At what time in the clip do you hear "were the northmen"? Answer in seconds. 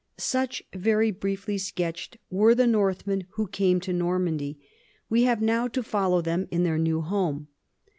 2.31-3.27